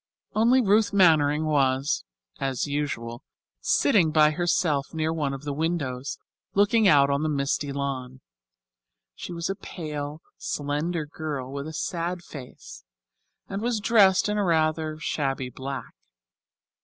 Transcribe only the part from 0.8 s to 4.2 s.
Mannering was, as usual, sitting